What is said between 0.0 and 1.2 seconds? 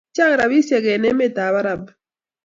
Chang rapishek en